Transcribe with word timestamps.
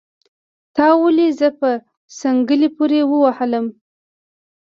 تا 0.75 0.87
ولې 1.01 1.27
زه 1.39 1.47
په 1.59 1.69
څنګلي 2.19 2.69
پوري 2.75 3.01
وهلم 3.05 3.65